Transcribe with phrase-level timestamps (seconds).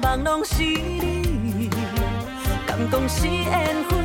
[0.00, 1.68] 梦拢是你，
[2.66, 3.97] 敢讲是缘分，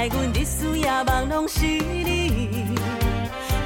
[0.00, 2.74] 害阮日思夜梦拢是你。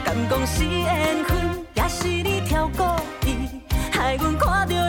[0.04, 2.82] 敢讲是缘分，也是你超故
[3.24, 4.88] 意，害阮看到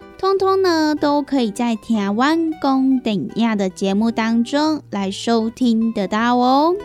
[0.21, 6.75] 通通呢都可以在台湾公等亚的节目当中来收听得到哦。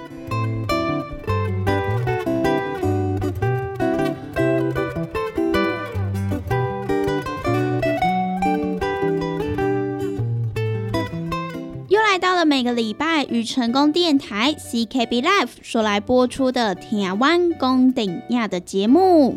[11.89, 19.37] 又来到了每个礼拜与成功电台 CKB Life 所来播出的台湾公顶亚的节目。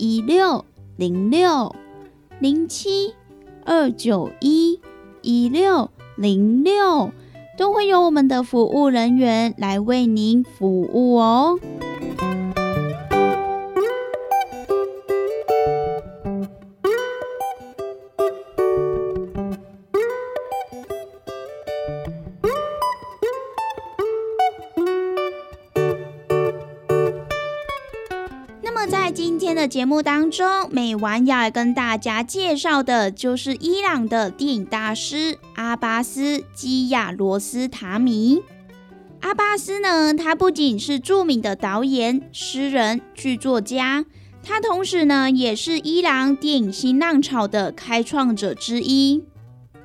[0.00, 0.64] 一六
[0.96, 1.76] 零六
[2.38, 3.12] 零七
[3.66, 4.80] 二九一
[5.20, 7.10] 一六零六，
[7.58, 11.60] 都会有我们的服务人员来为您服务哦。
[29.60, 38.40] 的节目当中，每晚要来跟大家介绍的就是伊朗的电影大师阿巴斯·基亚罗斯塔米。
[39.20, 44.06] 阿巴斯呢，他不仅是著名的导演、诗人、剧作家，
[44.42, 49.22] 他同时呢，也是伊朗电影新浪潮的开创者之一。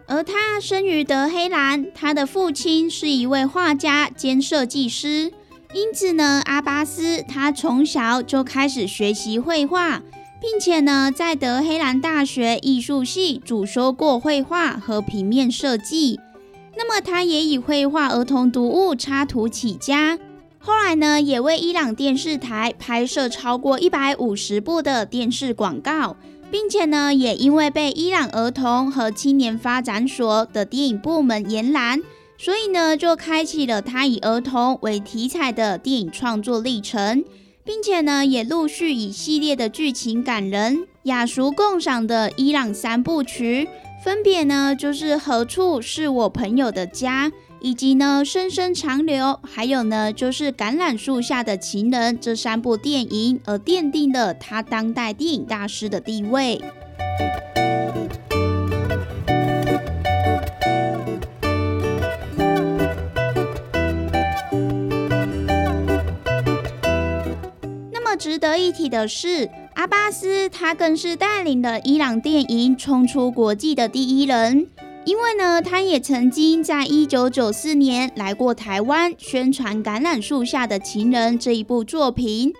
[0.07, 5.33] 而他生于德黑兰，他的父亲是一位画家兼设计师。
[5.73, 10.01] 因此呢，阿巴斯他从小就开始学习绘画，
[10.39, 16.19] 并且呢，在德黑兰大学艺术系主修过绘画和平面设计。
[16.77, 20.17] 那么，他也以绘画儿童读物插图起家，
[20.59, 26.15] 后来呢，也为伊朗电视台拍摄超过一百五十部的电视广告，
[26.51, 32.01] 并且呢，也因为被伊朗儿童和青年发展所的电影部门延揽。
[32.37, 37.23] 所以呢，就开启了他以儿童为题材的电影创作历程，
[37.63, 43.67] 并且呢，也陆续以系列的剧情感人、雅俗共赏的伊朗三部曲，
[44.03, 47.29] 分别呢就是《何处是我朋友的家》，
[47.61, 56.61] 以及呢《深深长流》，还有呢就是《橄榄树下的情人》这三部电影，而奠定了他当代电影大师的地位。
[68.35, 74.67] 值得一提的是，阿巴斯他更是带领了伊朗电影冲出国际的第一人，
[75.05, 82.53] 因为呢，他也曾经在一九九四年来过台湾宣传《橄榄树下的情人》这一部作品。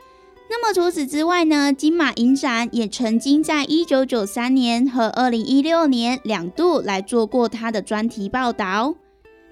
[0.50, 8.96] 那么除此之外呢，金马影展也曾经在一九九三年和二零一六年两度来做过他的专题报道。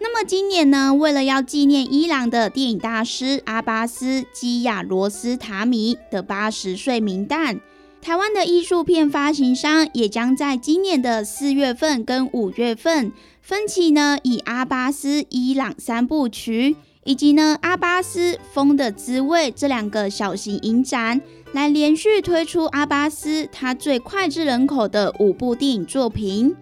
[0.03, 7.61] 那么今年呢，为了要纪念伊朗的电影大师阿巴斯·基亚罗斯塔米的八十岁名诞，
[8.01, 21.21] 台湾的艺术片发行商也将在今年的四月份跟五月份分期呢，以阿巴斯伊朗三部曲以及呢阿巴斯风的滋味这两个小型影展，
[21.53, 26.53] 来连续推出阿巴斯他最脍炙人口的五部电影作品。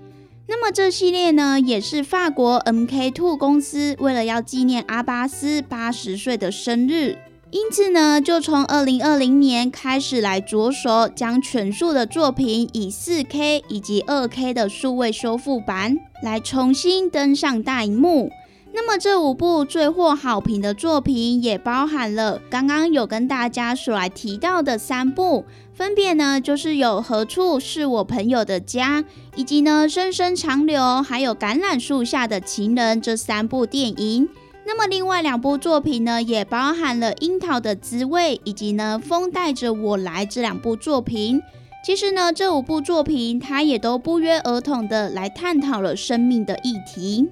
[0.53, 7.17] 那么这系列呢，也是法国 MK Two 公司为了要纪念阿巴斯八十岁的生日，
[7.51, 18.29] 因此呢，就从二零二零年开始来着手将全数的作品以四 K 以及二 K 的数位修复版来重新登上大荧幕。
[18.73, 25.45] 那么这五部最获好评的作品，也包含了刚刚有跟大家所来提到的三部，
[25.81, 29.01] 分别呢就是有《何处是我朋友的家》，
[29.35, 34.29] 以及呢《深深长流》，还有《橄榄树下的情人》这三部电影。
[34.63, 41.41] 那么另外两部作品呢，也包含了《樱桃的滋味》，以及呢《风带着我来》这两部作品。
[41.83, 47.27] 其实呢，这五部作品它也都不约而同的来探讨了生命的议题。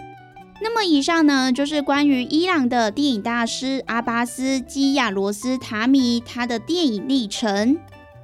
[0.59, 7.77] 那么以上呢，就是关于伊朗的电影大师阿巴斯·基亚罗斯塔米他的电影历程。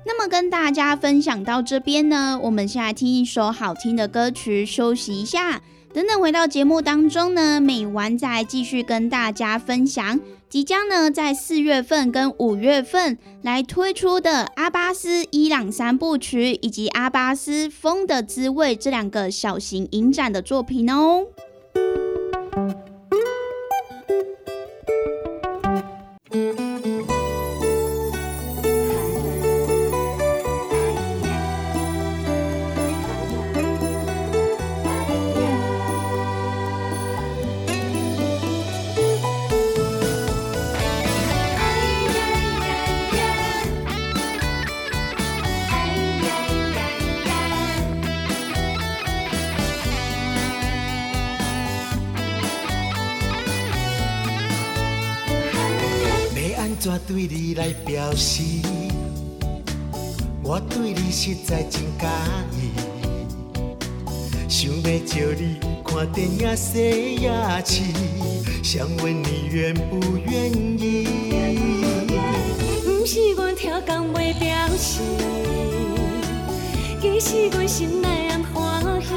[0.07, 5.61] 那么跟大家分享到这边呢，我们先来听一首好听的歌曲休息一下。
[5.93, 10.19] 等等回到节目当中呢，美完再继续跟大家分享
[10.49, 21.27] 即将呢在四月份跟五月份来推出的阿巴斯伊朗三部曲以及阿巴斯风的滋味这两个小型影展的作品哦。
[57.07, 58.41] 对你来表示，
[60.43, 62.05] 我对你实在真介
[62.51, 62.71] 意。
[64.47, 67.83] 想要招你看电影洗牙齿，
[68.63, 71.07] 想问你愿不愿意？
[72.83, 75.01] 不是阮超工袂表示，
[77.01, 79.07] 其实阮心内暗欢喜。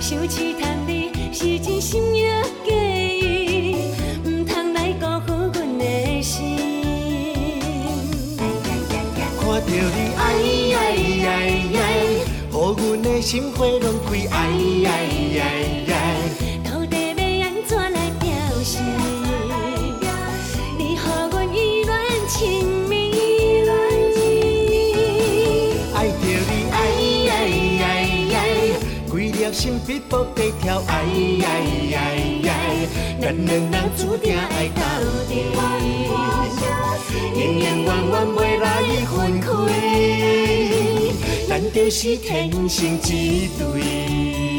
[0.00, 3.11] 想试探你是真心也介
[13.22, 14.36] 心花拢开哎
[14.82, 14.90] 呀
[15.36, 15.38] 呀
[15.86, 15.92] 呀。
[16.64, 16.96] 到底
[17.38, 18.26] 要安怎来表
[18.64, 18.78] 示？
[20.76, 20.96] 你予
[21.30, 21.90] 阮意乱
[22.28, 22.92] 情迷，
[25.94, 26.74] 爱着你哎
[27.26, 27.30] 呀
[27.80, 27.82] 呀
[28.32, 28.34] 呀，
[29.08, 30.92] 规粒心逼迫地跳爱
[31.46, 31.46] 爱
[31.94, 31.96] 爱
[32.44, 32.50] 爱，
[32.90, 32.91] 咱
[33.32, 34.82] 两人注定爱到
[35.28, 35.32] 底，
[37.34, 38.66] 永永远远袂来
[39.06, 39.46] 分开，
[41.48, 44.51] 咱就是天生一对。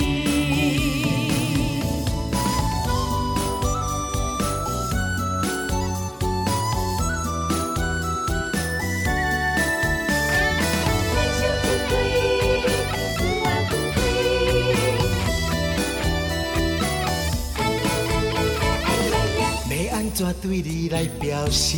[20.43, 21.77] 对你来表示？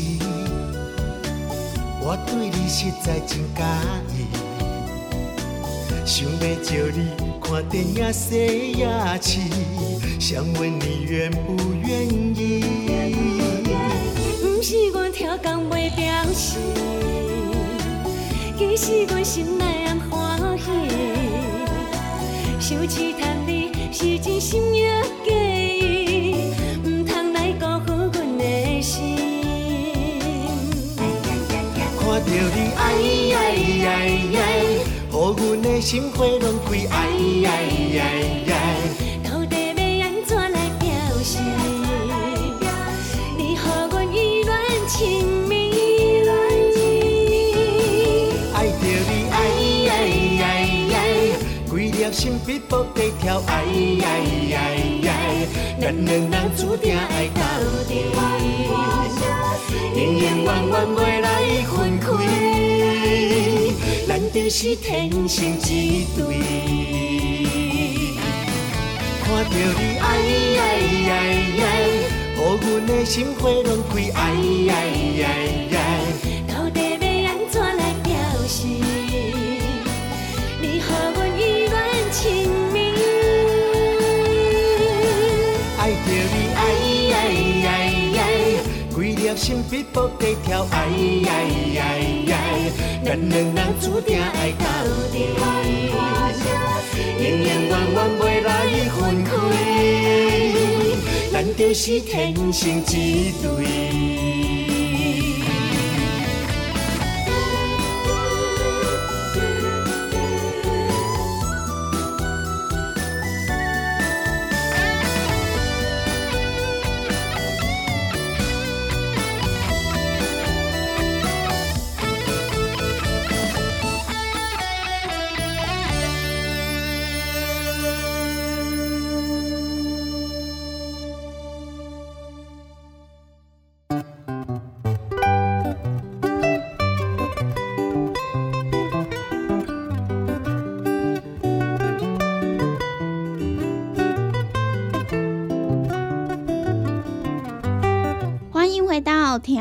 [2.02, 3.62] 我对你实在真介
[4.12, 4.26] 意，
[6.04, 9.40] 想要招你看电影洗牙齿，
[10.20, 11.56] 想问你愿不
[11.88, 12.64] 愿意？
[14.42, 16.58] 不是阮超工袂表示，
[18.58, 20.66] 其实阮心内暗欢喜。
[22.60, 24.90] 想试探你是真心也
[25.24, 26.35] 假意，
[32.38, 32.84] 你爱
[33.36, 33.40] 爱
[33.86, 33.90] 爱
[34.36, 34.40] 爱，
[35.10, 36.96] 予阮的心花乱开爱
[37.46, 37.50] 爱
[38.00, 38.04] 爱
[38.52, 38.75] 爱。
[52.26, 53.54] 心逼迫地跳爱
[54.02, 54.10] 爱
[54.56, 54.58] 爱
[55.06, 55.46] 爱，
[55.80, 57.40] 咱两人注定爱到
[57.88, 58.02] 底，
[59.96, 61.30] 永永远远袂来
[61.70, 62.08] 分开，
[64.08, 66.20] 咱就是天生一对。
[69.24, 70.04] 看到你爱
[70.58, 70.64] 爱
[71.12, 71.14] 爱
[71.62, 71.64] 爱，
[72.34, 74.20] 予阮的心花拢开爱
[74.68, 74.74] 爱
[75.22, 75.28] 爱
[75.78, 75.78] 爱。
[89.36, 90.88] 心逼迫地跳爱
[91.28, 91.30] 爱
[91.78, 91.84] 爱
[92.32, 92.34] 爱，
[93.04, 94.66] 咱两人注定爱到
[95.12, 95.28] 底，
[97.20, 98.50] 永远远远袂来
[98.90, 99.30] 分开，
[101.34, 104.65] 咱就是天生一对。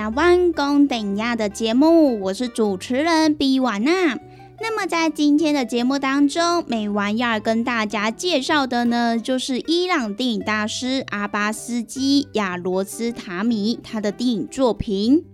[0.05, 4.15] 到台湾公等亚的节目，我是主持人比瓦娜。
[4.61, 15.25] 那么在今天的节目当中，美完要跟大家介绍的呢，就是伊朗电影大师阿巴斯基亚罗斯塔米他的电影作品。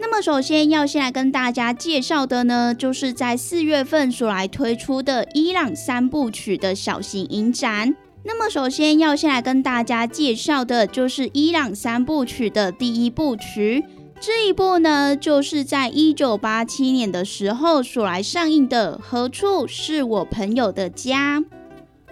[0.00, 7.94] 那么首先要先来跟大家介绍的呢，就是在四月份所来推出的伊朗三部曲的小型影展。
[8.28, 13.84] 那么首先要先来跟大家介绍的就是伊朗三部曲的第一部曲。
[14.20, 21.40] 这一部呢，就是在一九八七年的时候所来上映的《何处是我朋友的家》。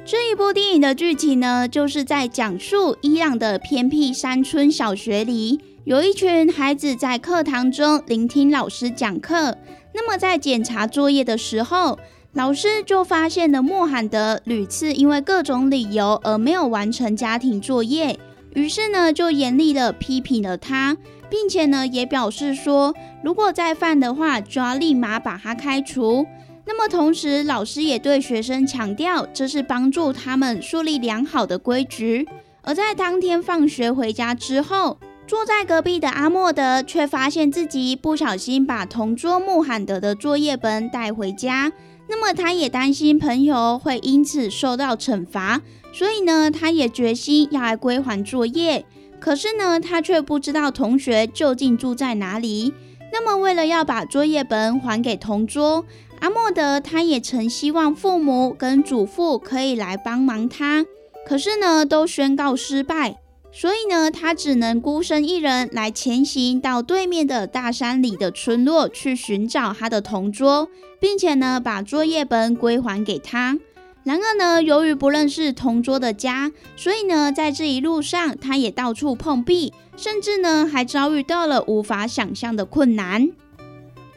[0.05, 9.57] 这一部电影的剧情呢，就是在讲述伊朗的偏僻山村小学里，有一群孩子在课堂中聆听老师讲课。
[9.93, 11.99] 那么在检查作业的时候，
[12.35, 18.19] 老师就发现了莫罕德屡次因为各种理由而没有完成家庭作业，
[18.55, 20.97] 于是呢就严厉的批评了他，
[21.31, 26.27] 并且呢也表示说，如果再犯的话，就要立马把他开除。
[26.67, 32.27] 那么同时，老师也对学生强调，这是帮助他们树立良好的规矩。
[32.63, 41.71] 而在当天放学回家之后，坐在隔壁的阿莫德却发现自己不小心把同桌穆罕德的作业本带回家。
[42.09, 48.85] 那么他也担心朋友会因此受到惩罚，所以呢，他也决心要来归还作业。
[49.19, 52.75] 可是呢，他却不知道同学究竟住在哪里。
[53.13, 55.85] 那么为了要把作业本还给同桌，
[56.21, 60.85] 阿莫德他也曾希望父母跟祖父可以来帮忙他，
[61.27, 63.17] 可是呢，都宣告失败。
[63.57, 70.69] 所以呢，他只能孤身一人来前行到对面的大山里的村落去寻找他的同桌，
[70.99, 73.57] 并且呢，把作业本归还给他。
[74.03, 83.31] 然而呢，由于不认识同桌的家，所以呢，在这一路上，他也到处碰壁，甚至呢，还遭遇到了无法想象的困难。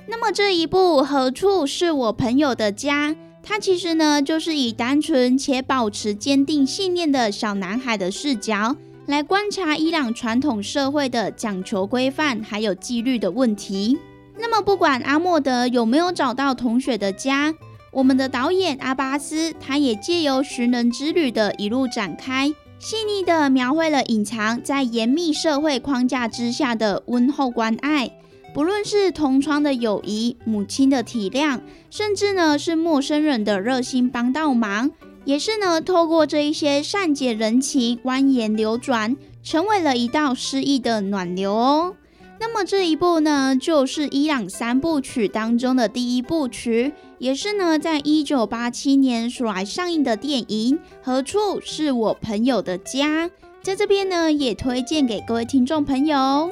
[0.08, 3.15] 那么这一部何处是我朋友的家？
[3.44, 8.75] 它其实呢，就是以单纯且保持坚定信念的小男孩的视角。
[9.08, 13.98] 来观察伊朗传统社会的讲求规范还有纪律的问题。
[14.38, 17.56] 那么，不管阿莫德有没有找到同学的家，
[17.94, 28.12] 我们的导演阿巴斯他也借由寻人之旅的一路展开，细腻的描绘了隐藏在严密社会框架之下的温厚关爱。
[28.54, 34.92] 不论是同窗的友谊、母亲的体谅，甚至呢是陌生人的热心帮到忙。
[35.27, 41.96] 也是呢，透过这一些善解人情、蜿蜒流转，成为了一道诗意的暖流哦。
[42.39, 53.27] 那么这一部呢，就是伊朗三部曲当中的第一部曲，也是呢，在一九八七年所来上映的电影《何处是我朋友的家》。
[53.61, 56.50] 在这边呢，也推荐给各位听众朋友。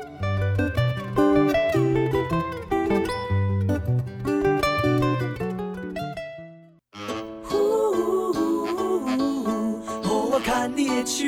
[11.06, 11.28] 手，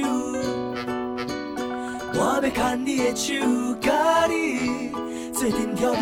[2.14, 3.34] 我要牵你的手，
[3.80, 4.90] 甲你
[5.32, 5.96] 做阵跳舞。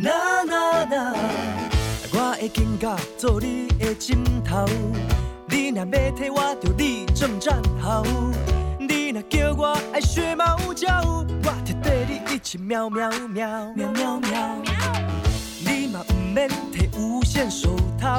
[0.00, 0.10] 呐
[0.46, 1.14] 呐呐，
[2.12, 4.66] 我会更加做你的枕头。
[5.48, 8.02] 你若要替我，就你正战好。
[8.78, 14.56] 你若叫我爱学猫叫，我就对你一起喵喵喵喵喵喵。
[15.64, 18.18] 你嘛不免摕无线手套。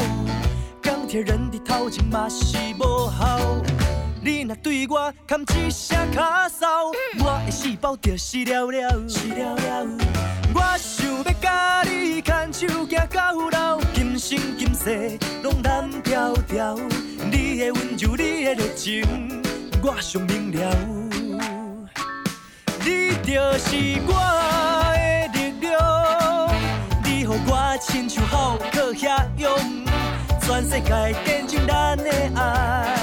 [0.81, 3.39] 钢铁人的头前嘛是无效，
[4.27, 9.07] 你若对我喊一声卡骚，我的细胞就是了了。
[9.07, 9.87] 是了了
[10.53, 16.75] 我想要甲你牵手行到老，今生今世拢难飘飘。
[17.31, 19.41] 你的温柔，你的热情，
[19.81, 20.75] 我上明了。
[22.83, 24.11] 你就是我
[24.91, 26.51] 的力量，
[27.01, 29.57] 你予我亲像浩克遐勇。
[30.41, 32.96] 全世界见证咱的爱，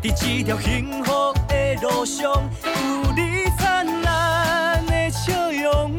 [0.00, 2.30] 在这条幸福的路上，
[2.64, 5.98] 有你灿烂的笑容，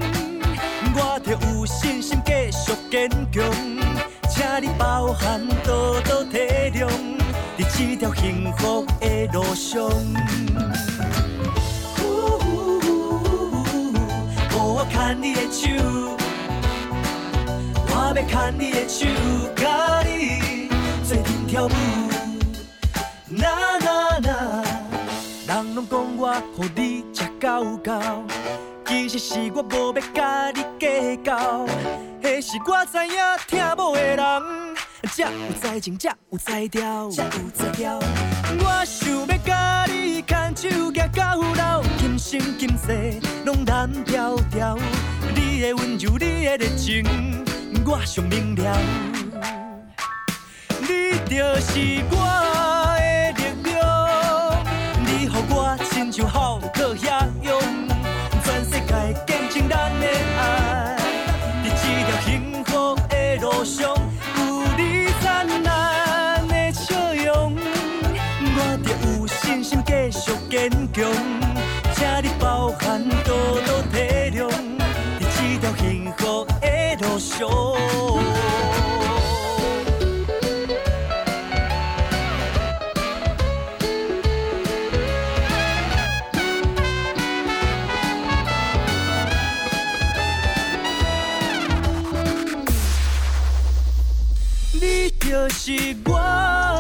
[0.95, 3.43] 我着有信心继续坚强。
[4.29, 6.37] 请你包含多多体
[6.73, 6.87] 谅，
[7.57, 9.81] 在这条幸福的路上。
[14.55, 15.67] 我牵你的手，
[17.89, 19.05] 我要牵你的手，
[19.57, 20.39] 甲你。
[21.49, 21.69] 跳舞，
[23.31, 24.63] 那那那，
[25.47, 28.23] 人拢讲我予你吃够够，
[28.87, 31.67] 其实是我无要甲你计较。
[32.23, 33.13] 迄是我知影
[33.47, 34.17] 听某的人，
[35.11, 37.99] 才有才情，才有才调，才有才调。
[38.61, 44.75] 我想要甲你牵手行到老，今生今世拢难调调。
[45.35, 47.05] 你的温柔，你的热情，
[47.85, 48.75] 我上明了。
[50.81, 52.15] 你就是我
[55.77, 57.59] 亲像浩克遐勇，
[58.43, 58.93] 全世界
[59.27, 60.95] 见证咱的爱，
[61.63, 63.89] 在这条幸福的路上，
[64.37, 64.41] 有
[64.77, 67.55] 你灿烂的笑容，
[68.55, 71.05] 我着有信心继续坚强，
[71.93, 73.95] 请你包涵多多体
[74.35, 74.49] 谅，
[75.19, 78.08] 在这条幸福的路上。
[95.69, 96.17] 是我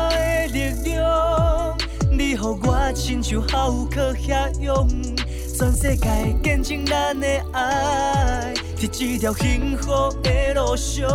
[0.09, 1.77] 的力量，
[2.09, 4.89] 你予我亲像浩克遐勇，
[5.55, 11.07] 全世界见证咱的爱，在这条幸福的路上，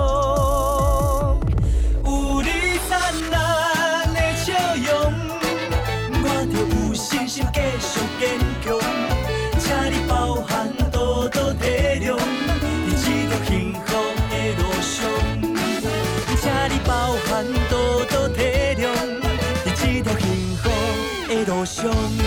[2.05, 5.13] 有你灿烂的笑容，
[6.23, 6.55] 我就
[6.87, 8.79] 有信心继续坚强。
[9.59, 11.67] 请你包含多多体
[16.87, 18.43] 包含多多体
[18.77, 18.95] 谅，
[19.65, 20.69] 在这条幸福
[21.29, 22.24] 的路上。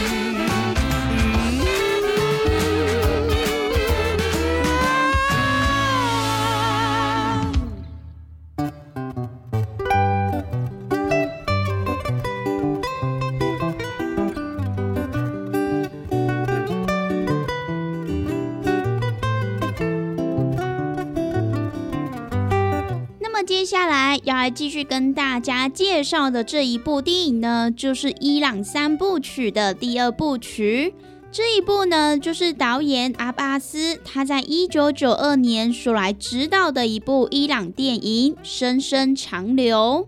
[24.58, 30.96] 继续跟大家介绍的这一部电影呢，就是《伊朗三部曲》的第二部曲。
[31.32, 40.08] 这一部呢，就是导演阿巴斯他在一九九二年所来指导的一部伊朗电影《深深长流》。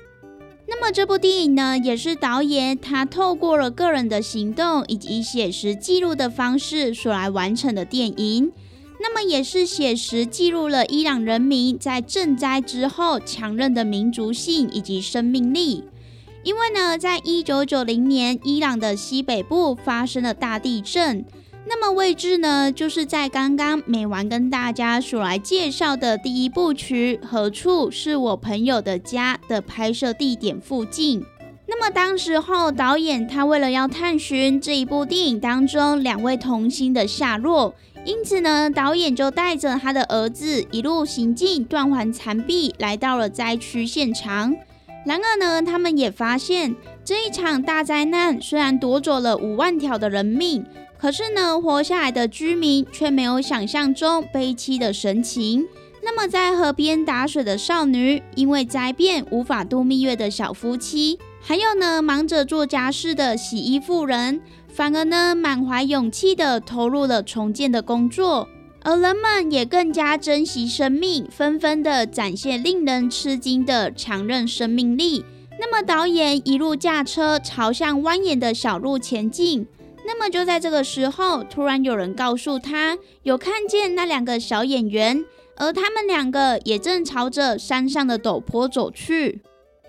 [0.68, 8.52] 那么这部电影呢，也是导演他透过了个人的行动以及写实记录的方式所来完成的电影。
[9.02, 15.86] 那么也是写实记录了伊朗人民在赈灾之后强韧的民族性以及生命力。
[16.44, 21.26] 因为呢，在一九九零年，伊朗的西北部发生了大地震。
[21.68, 31.24] 那么位置呢，就是在刚刚美完跟大家所来介绍的第一部曲《何处是我朋友的家》的拍摄地点附近。
[31.68, 37.76] 那么当时候，导演他为了要探寻这一部电影当中两位童星的下落。
[38.06, 44.56] 因此呢，导演就带着他的儿子一路行进断环残壁，来到了灾区现场。
[45.06, 50.66] 然而呢，他们也发现这一场大灾难虽然夺走了五万条的人命，
[50.98, 55.68] 可是呢，活下来的居民却没有想象中悲戚的神情。
[56.02, 64.42] 那么，在河边打水的少女，因为灾变无法度蜜月的小夫妻，还有呢，忙着做家事的洗衣妇人。
[64.80, 68.48] 反而呢，满怀勇气的投入了重建的工作，
[68.82, 75.26] 而人们也更加珍惜生命，纷纷的展现令人吃惊的强韧生命力。
[75.60, 79.68] 那么，导演一路驾车朝向蜿蜒的小路前进。
[80.06, 85.26] 那么，就在这个时候，突然有人告诉他，有看见那两个小演员，
[85.58, 89.42] 而他们两个也正朝着山上的陡坡走去。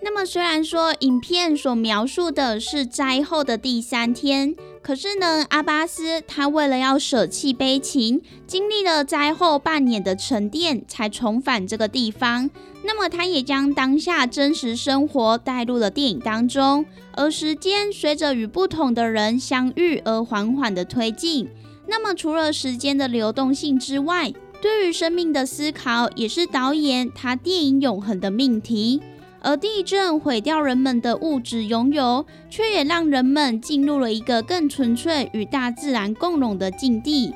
[0.03, 4.55] 那么，虽然说影片所描述的是灾后的第三天。
[4.83, 12.49] 可是呢，阿巴斯他为了要舍弃悲情，经历了灾后半年的沉淀，才重返这个地方。
[12.83, 16.87] 那么，他也将当下真实生活带入了电影当中。
[17.13, 21.47] 而时间随着与不同的人相遇而缓缓的推进。
[21.87, 24.33] 那么，除了时间的流动性之外，
[24.63, 29.03] 对于生命的思考，也是导演他电影永恒的命题。
[29.41, 37.33] 而地震毁掉人们的物质拥有，却也让人们进入了一个更纯粹与大自然共融的境地。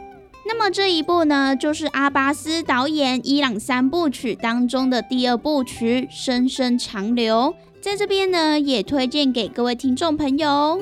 [0.47, 7.55] 那么这一部呢，就是阿巴斯导演《伊朗三部曲》当中的第二部曲《深深长流》。
[7.81, 10.81] 在这边呢，也推荐给各位听众朋友。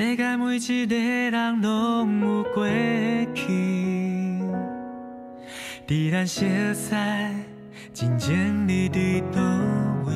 [0.00, 2.64] 世界每一个人拢有过
[3.34, 3.50] 去，
[5.88, 6.94] 伫咱熟悉
[7.92, 9.42] 真正你伫倒
[10.06, 10.14] 位？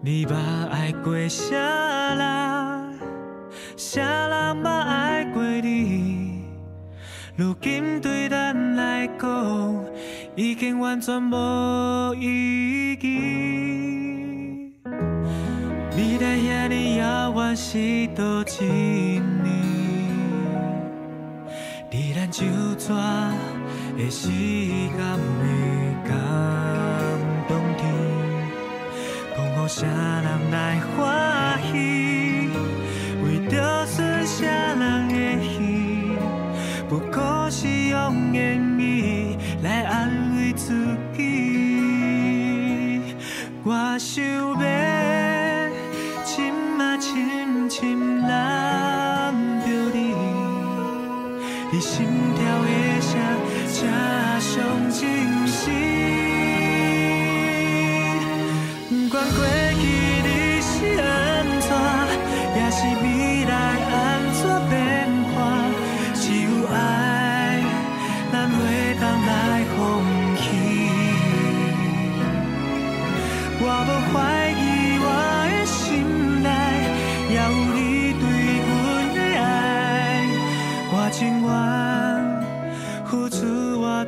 [0.00, 0.36] 你捌
[0.70, 2.94] 爱过谁人？
[3.76, 6.44] 谁人捌爱过你？
[7.34, 9.84] 如今对咱来讲，
[10.36, 13.75] 已经完全无意义。
[16.18, 18.64] 在遐尼遥远是倒一
[19.42, 19.46] 年？
[21.90, 22.42] 伫咱就
[22.76, 22.94] 怎
[23.98, 25.44] 的时间的
[26.08, 26.14] 感
[27.46, 27.84] 动天，
[29.36, 30.96] 讲予啥人来欢
[31.70, 31.74] 喜？
[33.22, 36.16] 为着顺啥人的意？
[36.88, 41.20] 不过是用言语来安慰自己。
[43.64, 44.85] 我想要。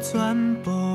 [0.00, 0.88] 钻不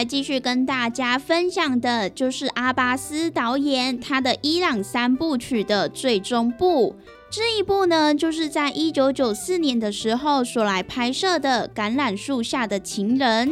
[0.00, 6.96] 来继续跟大家分享的，就是阿巴斯导演他的伊朗三部曲的最终部。
[7.30, 13.50] 这一部呢，就是在一九九四年的时候所来拍摄的《橄榄树下的情人》。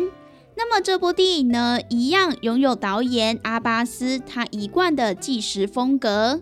[0.56, 6.40] 那么这部电影呢，一样拥有导演阿巴斯他一贯的纪实风格。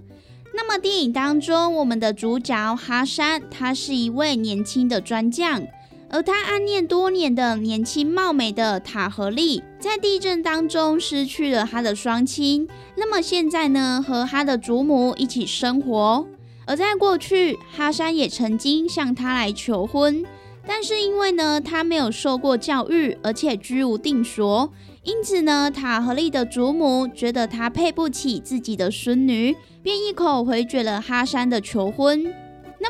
[0.55, 5.66] 那么电影当中，我们的主角哈山，他是一位年轻的专将。
[6.09, 12.69] 而他暗恋多年的年轻貌美的塔和利，在地震当中失去了他的双亲。
[12.97, 16.27] 那么现在呢，和他的祖母一起生活。
[16.64, 20.25] 而在过去，哈山也曾经向他来求婚，
[20.66, 32.33] 但是因为呢，他没有受过教育，而且居无定所，因此呢，塔和利的祖母觉得他配不起自己的孙女，便一口回绝了哈山的求婚。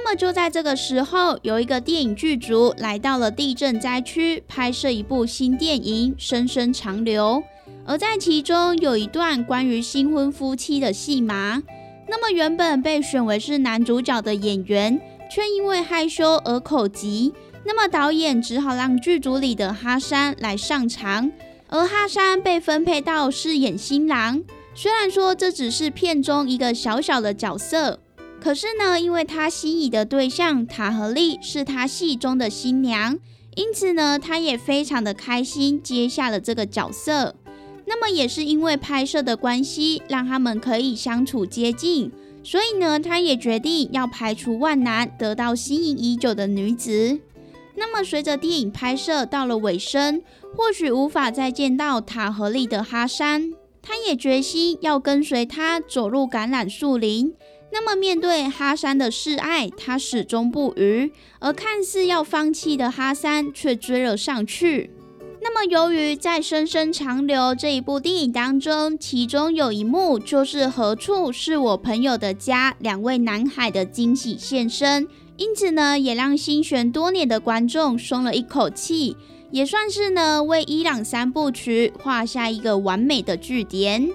[0.08, 7.42] 那么就在这个时候，有一个电影剧组来到了地震灾区，拍摄一部新电影《深深长流》，
[7.84, 11.60] 而在其中有一段关于新婚夫妻的戏码。
[12.06, 17.32] 那么原本被选为是男主角的演员，却因为害羞而口疾，
[17.64, 21.32] 那么导演只好让剧组里的哈山来上场，
[21.66, 24.40] 而哈山被分配到饰演新郎。
[24.72, 27.98] 虽然说这只是片中一个小小的角色。
[28.46, 33.18] 可是呢，因为他心仪的对象塔和利是他戏中的新娘，
[33.56, 37.34] 因此呢，他也非常的开心接下了这个角色。
[37.86, 42.12] 那么也是因为拍摄的关系，让他们可以相处接近，
[42.44, 47.18] 所以呢，他也决定要排除万难，得到心仪已久的女子。
[47.74, 50.22] 那么随着电影拍摄到了尾声，
[50.56, 57.34] 或许无法再见到塔和利的哈山，他也决心要跟随他走入橄榄树林。
[57.78, 64.90] 那么面对哈山的示爱，他始终不渝，而看似要放弃的哈山却追了上去。
[65.42, 79.18] 那么由于在《深深长流》这一部电影当中，其中有一幕就是何处是我朋友的家，两位男孩的惊喜现身，因此呢，也让心悬多年的观众松了一口气。
[79.50, 84.10] 也算是呢为伊朗三部曲画下一个完美的句点。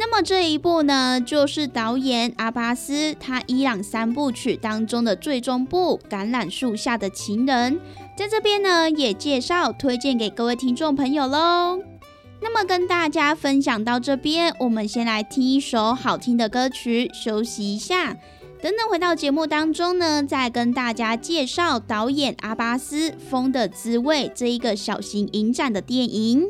[0.00, 7.74] 那么这一部呢，就是导演阿巴斯他伊朗三部曲当中的最终部《橄榄树下的情人》。
[8.16, 11.78] 在这边呢，也介绍推荐给各位听众朋友喽。
[12.40, 18.16] 那么跟大家分享到这边，我们先来听一首好听的歌曲，休息一下。
[18.62, 26.46] 等等回到节目当中呢，再跟大家介绍导演阿巴斯《风的滋味》这一个小型影展的电影。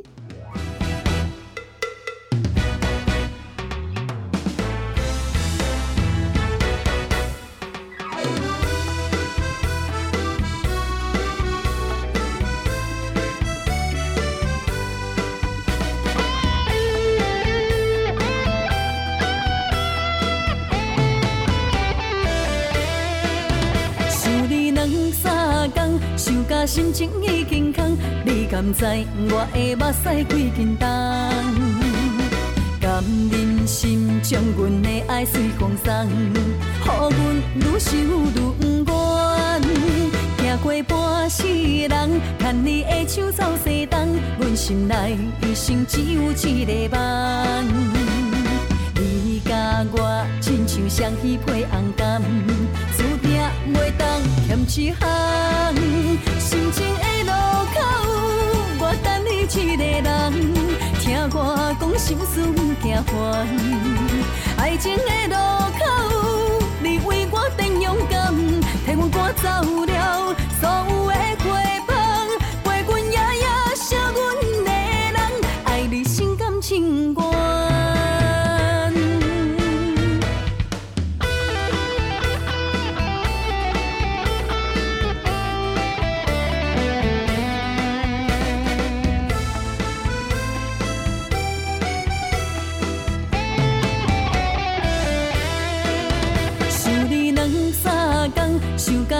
[26.93, 28.85] 情已经空，你敢知
[29.31, 30.89] 我的目屎几斤重？
[32.81, 36.39] 甘忍心将阮的爱随风送，予
[36.85, 37.11] 阮
[37.57, 38.03] 愈想愈
[38.83, 39.63] 不愿。
[40.39, 46.99] 行过半世人，牵你的手走西东，阮心内一生只有一个梦。
[48.97, 52.21] 你甲我亲像双喜配红柑，
[54.79, 55.75] 一项。
[56.39, 57.33] 心情的路
[57.75, 57.77] 口，
[58.79, 59.45] 我等你一
[59.77, 60.09] 个人，
[61.01, 61.37] 听我
[61.81, 63.11] 讲心事不惊烦。
[64.59, 65.35] 爱情的路
[65.77, 65.83] 口，
[66.81, 68.33] 你为我变勇敢，
[68.87, 69.49] 替我赶走
[69.87, 71.20] 了所有的。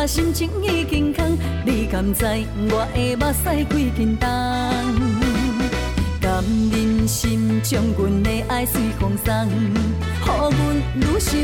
[0.07, 2.25] 心情已经空，你敢知
[2.71, 4.29] 我的目屎几斤重？
[6.21, 10.53] 甘忍心将阮的爱随风送，予阮
[10.97, 11.43] 愈想愈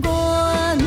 [0.00, 0.78] 不愿。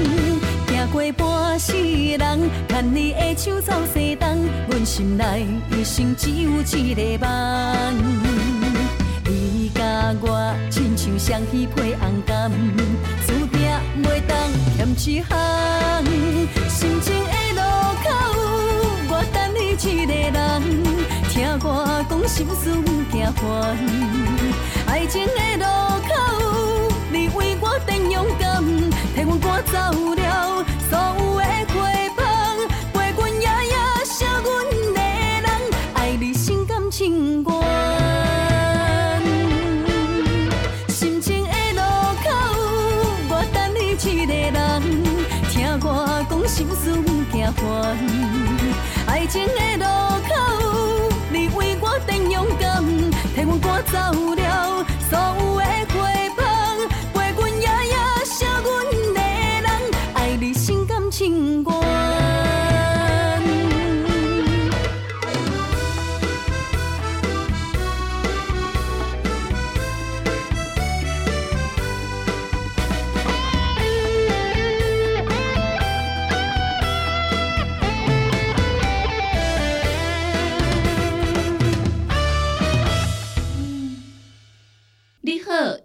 [0.67, 1.73] 行过半世
[2.17, 7.29] 人，牵你的手走西东，阮心内一生只有一个梦。
[9.25, 9.81] 你甲
[10.21, 12.51] 我亲像双喜配红柑，
[15.07, 15.29] 一项。
[16.67, 17.61] 心情的路
[18.03, 18.07] 口，
[19.09, 19.73] 我等你一
[20.05, 20.37] 个人，
[21.29, 21.33] 听
[21.63, 21.65] 我
[22.09, 23.41] 讲心事不惊烦。
[24.87, 25.65] 爱情的路
[26.05, 26.11] 口，
[27.11, 28.61] 你为我变勇敢，
[29.15, 29.77] 替我赶走
[30.15, 31.28] 了所有
[49.29, 49.85] 情的路
[50.27, 52.83] 口，你为我变勇敢，
[53.35, 54.38] 替我赶走。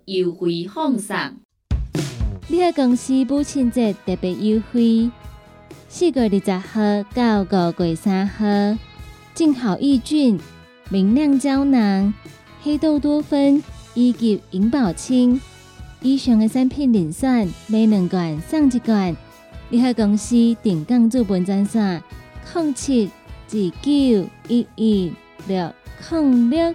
[0.06, 1.16] 优惠放送，
[2.48, 5.10] 你喺公司母亲节特别优惠，
[5.88, 8.44] 四月二十号到五月三号，
[9.34, 10.38] 净好益菌、
[10.90, 12.12] 明亮胶囊、
[12.62, 13.62] 黑豆多酚
[13.94, 15.40] 以及银保清
[16.02, 19.16] 以上嘅产品零选买两罐送一罐。
[19.70, 22.02] 你喺公司定岗做本专线：
[22.54, 23.10] 零七
[23.48, 25.12] 二九一一
[25.48, 25.72] 六
[26.10, 26.74] 零六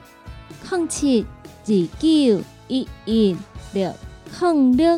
[0.71, 1.23] 零七
[1.67, 2.43] 二九。
[2.69, 3.35] 一一
[3.73, 3.93] 六
[4.31, 4.97] 空六。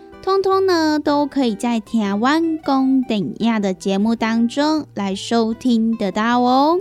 [0.21, 6.77] 通通呢，都可以在台湾公顶亚的节目当中来收听得到哦。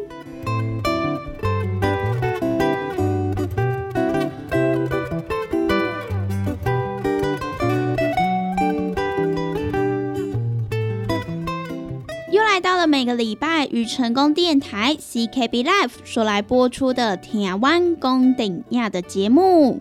[12.31, 19.81] 又来到了每个礼拜与成功电台 CKB Life 所来播出的台湾公顶亚的节目。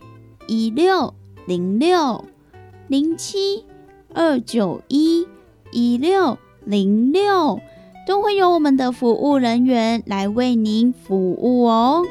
[0.47, 1.13] 一六
[1.45, 2.25] 零六
[2.87, 3.65] 零七
[4.13, 5.27] 二九一
[5.71, 7.59] 一六零六，
[8.07, 12.05] 都会有我们的服务人员来为您服务哦。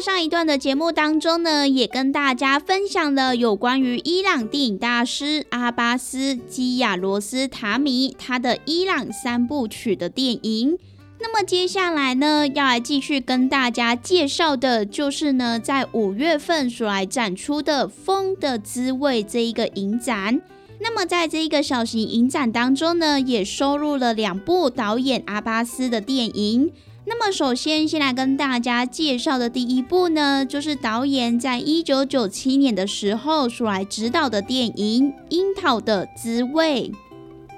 [0.00, 10.78] 上一段的节目当中呢，也跟大家分享了有关于伊朗电影大师阿巴斯基亚罗斯塔米他的伊朗三部曲的电影。
[11.20, 20.40] 那么接下来呢，要来继续跟大家介绍的，就是呢，在五月份所来展出的《风的滋味》这一个影展。
[20.80, 26.72] 那么在这一个小型影展当中呢，也收录了两部导演阿巴斯的电影。
[27.12, 36.92] 那么，首先先来跟大家介绍的第一部呢，就是导演在一九九七年的时候所来指导的电影《樱桃的滋味》。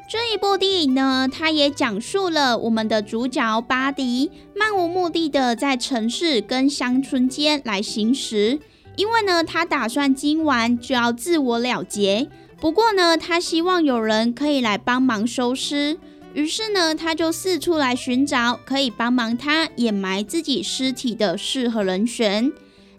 [0.09, 8.59] 这一部电影呢，它也讲述了我们的主角巴迪漫无目的的在城市跟乡村间来行驶，
[8.96, 12.26] 因为呢，他打算今晚就要自我了结。
[12.59, 15.98] 不过呢，他希望有人可以来帮忙收尸。
[16.35, 22.53] 于是呢，他就四处来寻找可以帮忙他掩埋自己尸体的适合人选。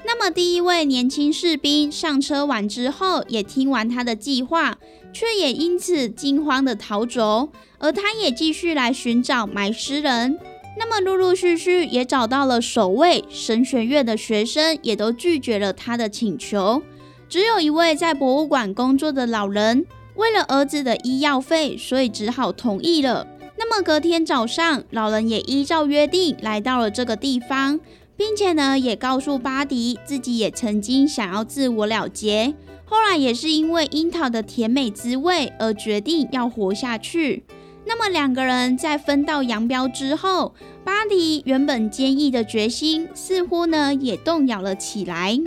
[0.05, 4.77] 那么，第一位年轻士兵上车完之后，也听完他的计划，
[5.13, 7.49] 却也因此惊慌的逃走。
[7.79, 10.38] 而他也继续来寻找埋尸人。
[10.77, 16.81] 那么，陆陆续续也找到了守卫神学院的学生，也都拒绝了他的请求。
[17.29, 19.86] 只有一位在博物馆工作的老人。
[20.16, 23.28] 为了儿子的医药费，所以只好同意了。
[23.57, 27.80] 那么隔天早上，老人也依照约定来到了这个地方，
[28.16, 32.53] 并且呢，也告诉巴迪自己也曾经想要自我了结，
[32.86, 37.43] 后来也是因为樱桃的甜美滋味而决定要活下去。
[37.86, 40.53] 那么两个人在分道扬镳之后，
[40.84, 45.38] 巴迪原本坚毅的决心似乎呢也动摇了起来。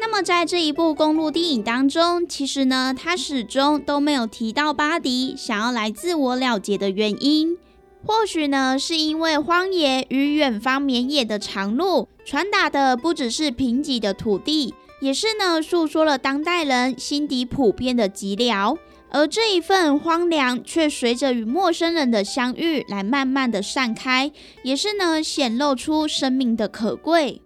[0.00, 7.58] 那么，在这一部公路电影当中，其实呢，他始终都没有提到巴迪想要来自我了结的原因。
[8.06, 18.78] 或许呢，是因为荒野与远方绵野的长路传达的不只是贫瘠的土地，也是呢，诉说了当代人心底普遍的寂寥。
[19.10, 24.30] 而这一份荒凉，却随着与陌生人的相遇来慢慢的散开，
[24.62, 27.42] 也是呢，显露出生命的可贵。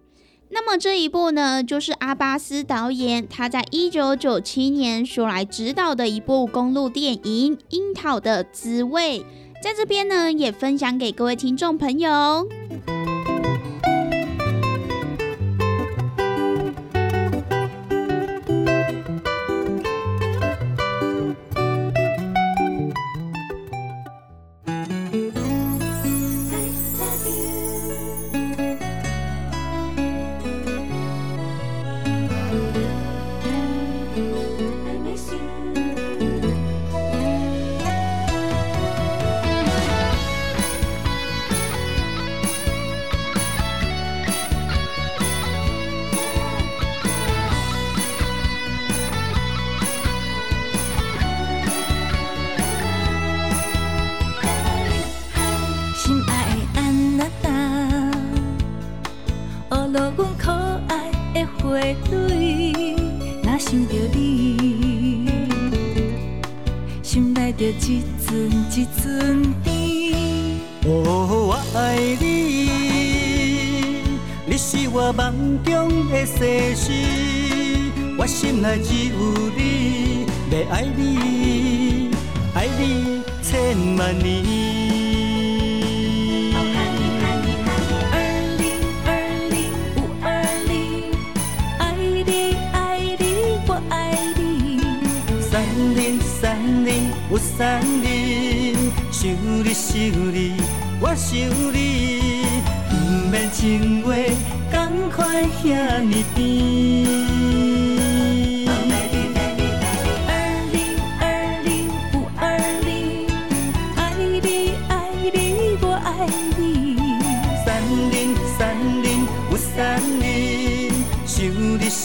[0.55, 9.21] 那么这一部呢，就是阿巴斯导演他在一九九七年所来指导的一部公路电影《樱桃的滋味》，
[9.63, 12.47] 在这边呢也分享给各位听众朋友。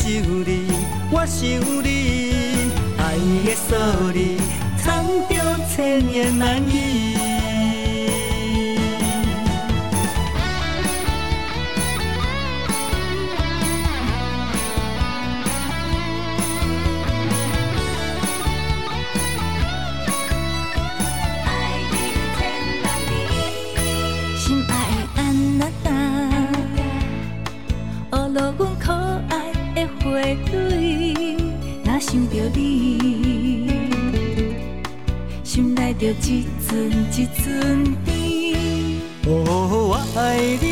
[0.07, 0.71] 想你，
[1.11, 1.43] 我想
[1.83, 3.77] 你，爱的锁
[4.13, 4.37] 你，
[4.77, 5.35] 藏着
[5.67, 7.36] 千言万语。
[30.45, 31.35] 对，
[31.83, 33.69] 若想着你，
[35.43, 38.07] 心内就一寸一寸甜。
[39.25, 39.29] 哦，
[39.89, 40.21] 我爱
[40.61, 40.65] 你，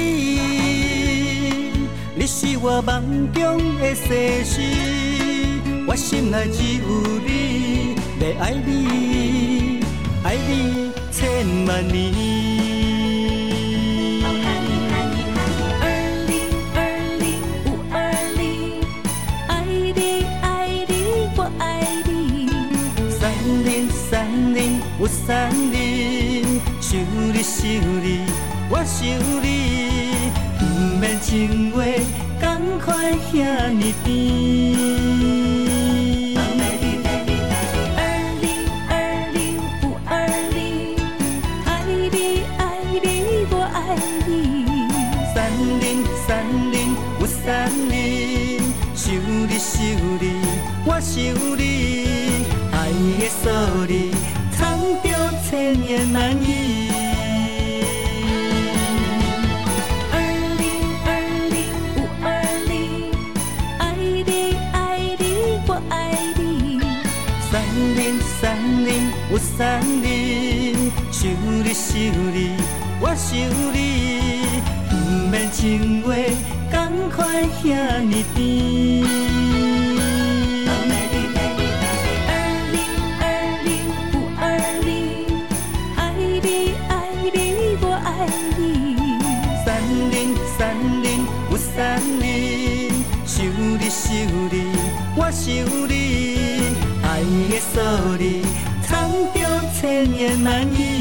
[2.16, 3.44] 你是我梦中
[3.80, 4.62] 的西施，
[5.88, 6.84] 我心内只有
[7.26, 9.80] 你，要爱你，
[10.24, 11.22] 爱你千
[11.68, 12.55] 万年。
[25.08, 27.00] 山林，想
[27.34, 27.68] 你想
[28.02, 28.26] 你，
[28.70, 29.06] 我想
[29.42, 30.64] 你，不
[31.00, 31.84] 免情话，
[32.40, 34.06] 同款遐尼甜。
[36.38, 36.74] 二零
[38.88, 38.90] 二
[39.34, 39.36] 零
[39.82, 40.10] 不二
[40.54, 40.58] 零，
[41.66, 41.68] 爱
[42.10, 42.16] 你
[42.58, 42.60] 爱
[43.04, 43.06] 你
[43.52, 43.78] 我爱
[44.26, 44.30] 你。
[45.34, 45.36] 三
[45.82, 45.84] 零
[46.26, 46.28] 三
[46.72, 46.76] 零
[47.20, 47.94] 有三零，
[48.96, 49.76] 想你想
[50.22, 50.24] 你，
[50.86, 51.14] 我想
[51.58, 51.62] 你，
[52.72, 52.76] 爱
[53.20, 53.44] 的数
[53.86, 53.92] 字
[55.56, 56.90] 千言万语。
[60.12, 60.14] 二
[60.60, 60.62] 零
[61.06, 61.10] 二
[61.50, 61.56] 零
[61.96, 62.28] 不二
[62.68, 62.74] 零，
[63.80, 64.30] 爱你
[64.74, 64.76] 爱
[65.18, 65.24] 你
[65.66, 65.94] 我爱
[66.38, 66.44] 你。
[67.50, 67.54] 三
[67.96, 68.44] 零三
[68.86, 68.90] 零
[69.32, 71.32] 有三零，想
[71.64, 71.96] 你想
[72.34, 72.38] 你，
[73.00, 73.40] 我想
[73.72, 73.80] 你，
[74.90, 74.94] 不
[75.32, 76.12] 免情话，
[76.70, 77.18] 同款
[77.64, 79.35] 遐尼甜。
[95.46, 95.54] 我想
[95.88, 95.94] 你，
[97.04, 97.74] 爱的数
[98.18, 98.24] 字
[98.82, 98.90] 藏
[99.32, 99.38] 着
[99.80, 100.80] 千言万语。
[100.80, 100.95] 那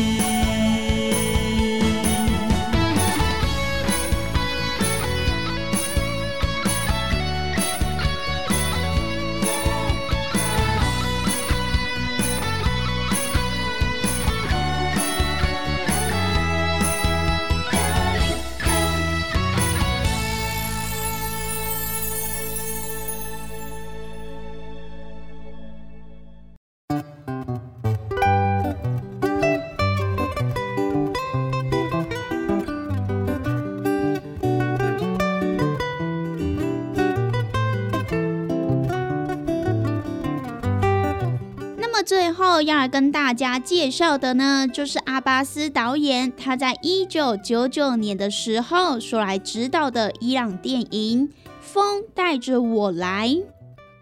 [43.45, 51.29] 家介绍的呢，就是阿巴斯导演他在一九九九年的时候所来指导的伊朗电影
[51.61, 53.29] 《风带着我来》。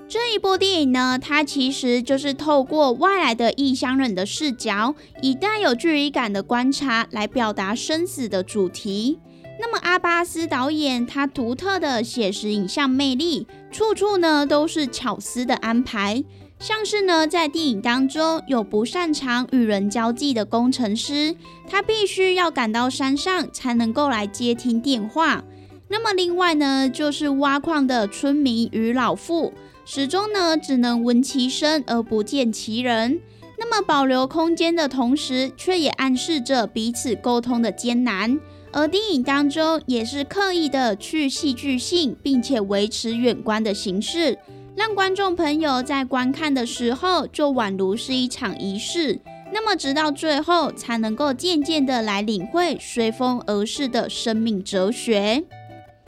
[0.09, 9.18] 这一部电影呢，它其实就是透过外来的异乡人的视角，以带有距离感的观察来表达生死的主题。
[9.59, 16.22] 那么阿巴斯导演他独特的写实影像魅力，处处呢都是巧思的安排。
[16.62, 21.34] 像是呢，在电影当中有不擅长与人交际的工程师，
[21.68, 25.42] 他必须要赶到山上才能够来接听电话。
[25.88, 29.52] 那么另外呢，就是挖矿的村民与老妇，
[29.84, 33.18] 始终呢只能闻其声而不见其人。
[33.58, 38.38] 那么保留空间的同时，却也暗示着彼此沟通的艰难。
[38.70, 44.38] 而电影当中也是刻意的去戏剧性，并且维持远观的形式。
[44.74, 49.20] 让观众朋友在观看的时候，就宛如是一场仪式。
[49.52, 55.44] 那么，直到最后，才能够渐渐的来领会随风而逝的生命哲学。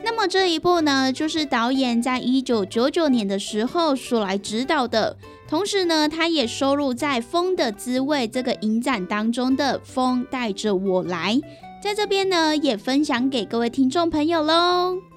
[0.03, 5.15] 那么这一部呢，就是导演在一九九九年的时候所来指导的，
[5.47, 11.35] 同时呢，他也收录在《风的滋味》这个影展当中的《风带着我来》，
[11.83, 15.14] 在这边呢，也分享给各位听众朋友喽。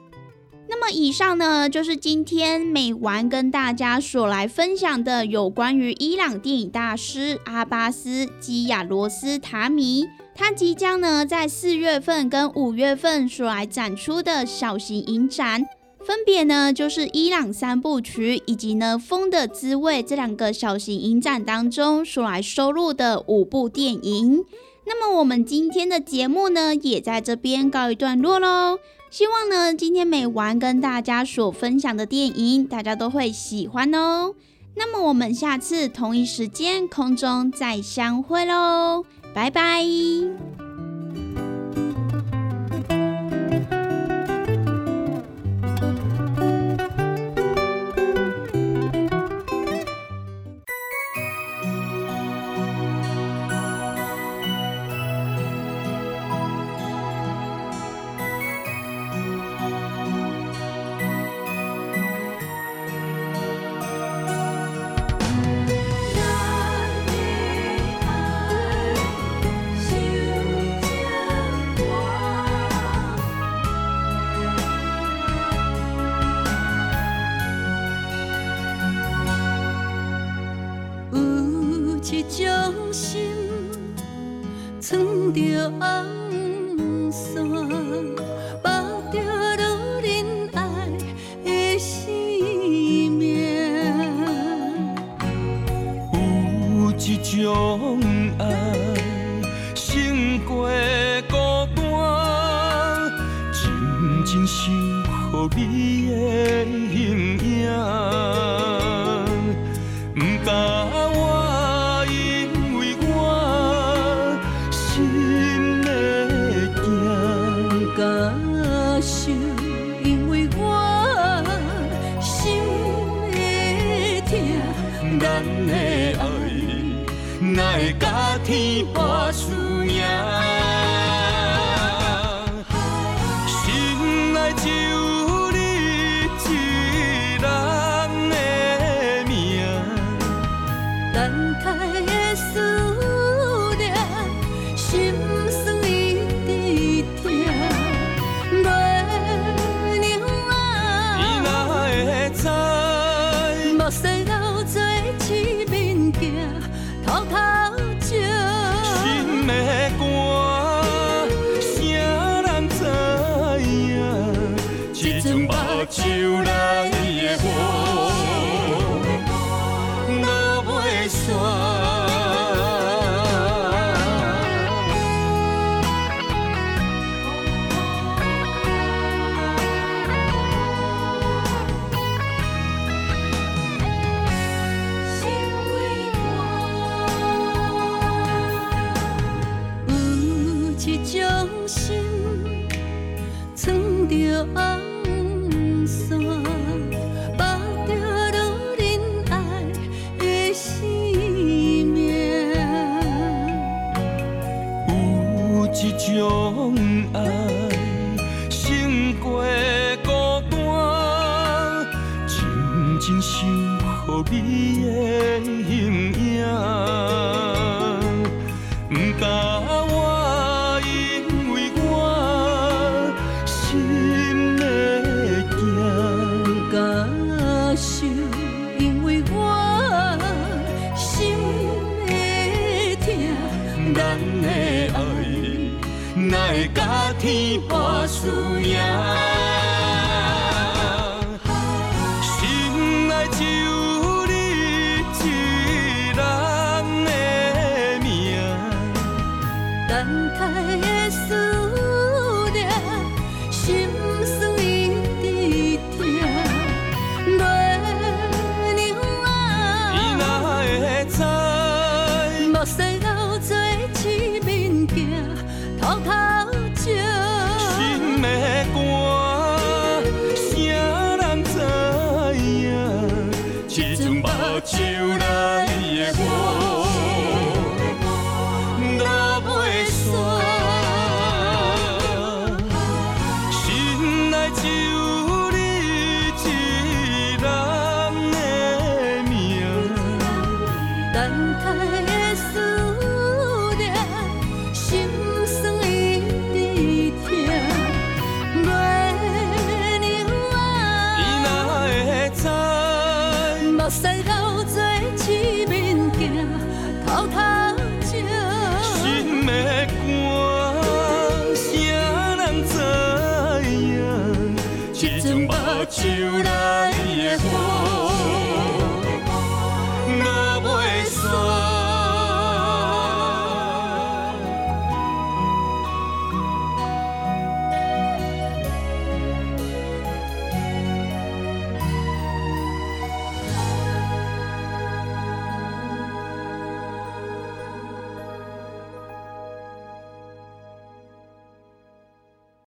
[0.71, 10.05] 那么以上呢，就是今天美玩跟大家所来分享的有关于伊朗电影大师阿巴斯基亚罗斯塔米，
[10.35, 15.67] 他即将呢在四月份跟五月份所来展出的小型影展，
[16.05, 24.45] 分别呢就是伊朗三部曲以及呢《风的滋味》这两个小型影展当中所来收录的五部电影。
[24.87, 28.79] 那么我们今天的节目呢，也在这边告一段落喽。
[29.11, 34.35] 希望呢，今天每玩跟大家所分享的电影，大家都会喜欢哦。
[34.77, 39.05] 那么我们下次同一时间空中再相会喽，
[39.35, 40.68] 拜拜。